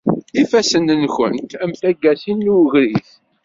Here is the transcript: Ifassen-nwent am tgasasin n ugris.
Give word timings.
Ifassen-nwent 0.41 1.51
am 1.61 1.71
tgasasin 1.79 2.39
n 2.45 2.51
ugris. 2.57 3.07